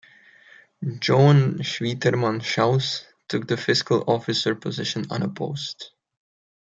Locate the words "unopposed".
5.11-5.91